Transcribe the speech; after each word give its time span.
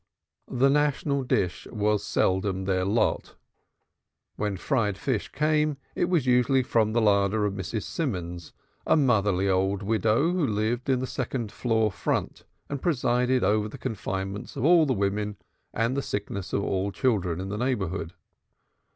The 0.49 0.71
national 0.71 1.21
dish 1.21 1.67
was 1.71 2.03
seldom 2.03 2.65
their 2.65 2.85
lot; 2.85 3.35
when 4.35 4.57
fried 4.57 4.97
fish 4.97 5.31
came 5.31 5.77
it 5.93 6.05
was 6.05 6.25
usually 6.25 6.63
from 6.63 6.93
the 6.93 7.01
larder 7.01 7.45
of 7.45 7.53
Mrs. 7.53 7.83
Simons, 7.83 8.51
a 8.87 8.97
motherly 8.97 9.47
old 9.47 9.83
widow, 9.83 10.31
who 10.31 10.47
lived 10.47 10.89
in 10.89 11.01
the 11.01 11.05
second 11.05 11.51
floor 11.51 11.91
front, 11.91 12.45
and 12.67 12.81
presided 12.81 13.43
over 13.43 13.67
the 13.69 13.77
confinements 13.77 14.55
of 14.55 14.65
all 14.65 14.87
the 14.87 14.93
women 14.95 15.37
and 15.71 15.95
the 15.95 16.01
sicknesses 16.01 16.53
of 16.53 16.63
all 16.63 16.87
the 16.87 16.97
children 16.97 17.39
in 17.39 17.49
the 17.49 17.57
neighborhood. 17.59 18.13